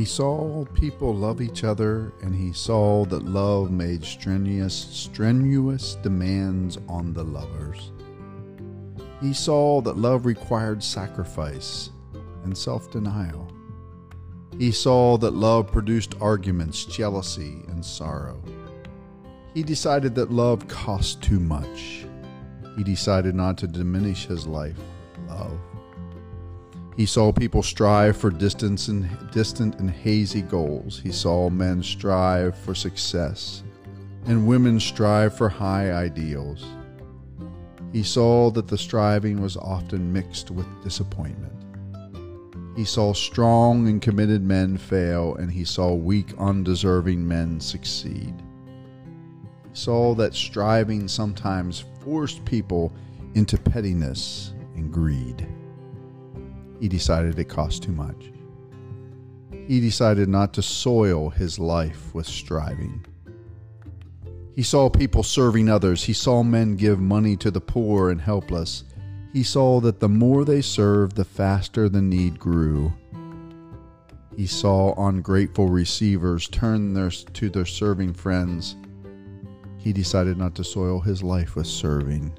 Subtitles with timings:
[0.00, 6.78] He saw people love each other, and he saw that love made strenuous, strenuous demands
[6.88, 7.92] on the lovers.
[9.20, 11.90] He saw that love required sacrifice
[12.44, 13.52] and self denial.
[14.58, 18.42] He saw that love produced arguments, jealousy, and sorrow.
[19.52, 22.06] He decided that love cost too much.
[22.78, 25.60] He decided not to diminish his life with love.
[27.00, 31.00] He saw people strive for distance and distant and hazy goals.
[31.00, 33.62] He saw men strive for success
[34.26, 36.62] and women strive for high ideals.
[37.90, 41.54] He saw that the striving was often mixed with disappointment.
[42.76, 48.34] He saw strong and committed men fail, and he saw weak, undeserving men succeed.
[49.62, 52.92] He saw that striving sometimes forced people
[53.32, 55.48] into pettiness and greed.
[56.80, 58.32] He decided it cost too much.
[59.68, 63.04] He decided not to soil his life with striving.
[64.56, 66.04] He saw people serving others.
[66.04, 68.84] He saw men give money to the poor and helpless.
[69.32, 72.92] He saw that the more they served, the faster the need grew.
[74.36, 78.76] He saw ungrateful receivers turn their, to their serving friends.
[79.78, 82.32] He decided not to soil his life with serving.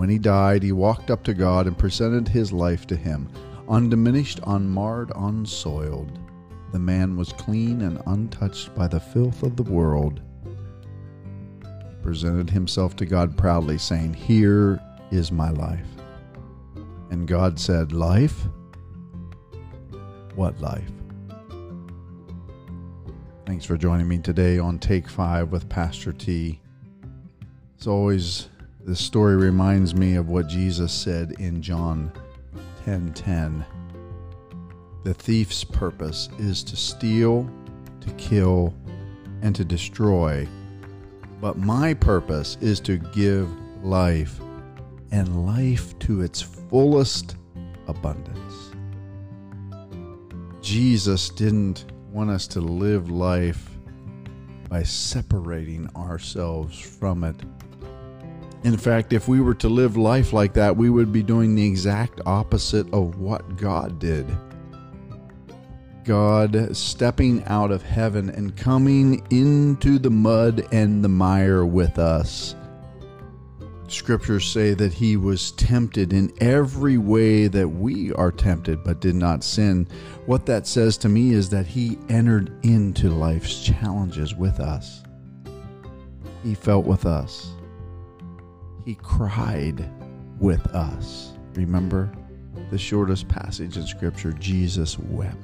[0.00, 3.28] When he died, he walked up to God and presented his life to him,
[3.68, 6.18] undiminished, unmarred, unsoiled.
[6.72, 10.22] The man was clean and untouched by the filth of the world.
[11.62, 15.90] He presented himself to God proudly, saying, Here is my life.
[17.10, 18.46] And God said, Life?
[20.34, 20.90] What life?
[23.44, 26.58] Thanks for joining me today on Take Five with Pastor T.
[27.76, 28.48] It's always,
[28.90, 32.10] this story reminds me of what Jesus said in John
[32.84, 33.12] 10:10.
[33.12, 33.64] 10, 10.
[35.04, 37.48] The thief's purpose is to steal,
[38.00, 38.74] to kill,
[39.42, 40.48] and to destroy.
[41.40, 43.48] But my purpose is to give
[43.84, 44.40] life
[45.12, 47.36] and life to its fullest
[47.86, 48.72] abundance.
[50.62, 53.70] Jesus didn't want us to live life
[54.68, 57.36] by separating ourselves from it.
[58.62, 61.66] In fact, if we were to live life like that, we would be doing the
[61.66, 64.26] exact opposite of what God did.
[66.04, 72.54] God stepping out of heaven and coming into the mud and the mire with us
[73.90, 79.16] Scriptures say that he was tempted in every way that we are tempted, but did
[79.16, 79.88] not sin.
[80.26, 85.02] What that says to me is that he entered into life's challenges with us.
[86.44, 87.52] He felt with us.
[88.90, 89.88] He cried
[90.40, 91.34] with us.
[91.54, 92.10] Remember
[92.72, 95.36] the shortest passage in Scripture Jesus wept.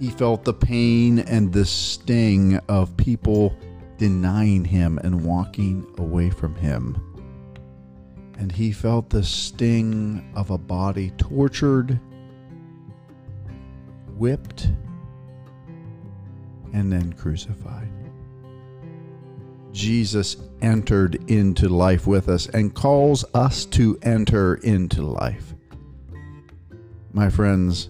[0.00, 3.54] He felt the pain and the sting of people
[3.98, 6.96] denying him and walking away from him.
[8.38, 12.00] And he felt the sting of a body tortured,
[14.16, 14.70] whipped,
[16.72, 17.97] and then crucified.
[19.78, 25.54] Jesus entered into life with us and calls us to enter into life.
[27.12, 27.88] My friends,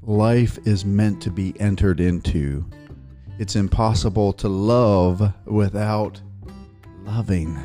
[0.00, 2.64] life is meant to be entered into
[3.38, 6.22] it's impossible to love without
[7.02, 7.58] loving.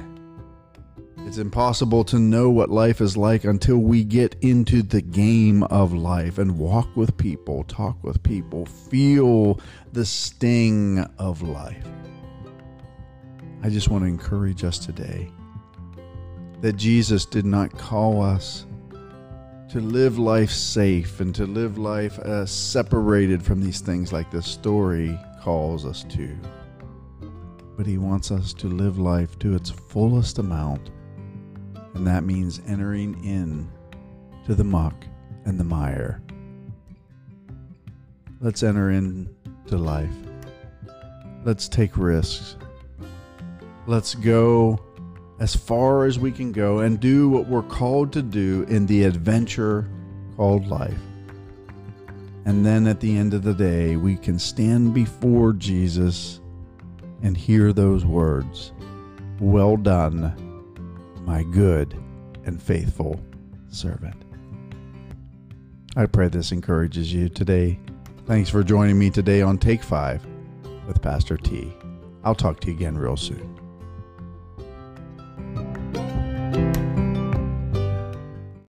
[1.19, 5.93] It's impossible to know what life is like until we get into the game of
[5.93, 9.61] life and walk with people, talk with people, feel
[9.93, 11.85] the sting of life.
[13.61, 15.29] I just want to encourage us today
[16.61, 18.65] that Jesus did not call us
[19.69, 24.47] to live life safe and to live life uh, separated from these things like this
[24.47, 26.35] story calls us to.
[27.77, 30.89] But He wants us to live life to its fullest amount,
[31.93, 33.69] and that means entering in
[34.45, 35.05] to the muck
[35.45, 36.21] and the mire.
[38.41, 40.15] Let's enter into life.
[41.43, 42.55] Let's take risks.
[43.87, 44.79] Let's go
[45.39, 49.03] as far as we can go and do what we're called to do in the
[49.03, 49.89] adventure
[50.35, 50.99] called life.
[52.45, 56.39] And then at the end of the day, we can stand before Jesus
[57.21, 58.71] and hear those words
[59.39, 60.33] Well done,
[61.25, 61.95] my good
[62.45, 63.19] and faithful
[63.69, 64.15] servant.
[65.95, 67.79] I pray this encourages you today.
[68.25, 70.25] Thanks for joining me today on Take Five
[70.87, 71.73] with Pastor T.
[72.23, 73.58] I'll talk to you again real soon.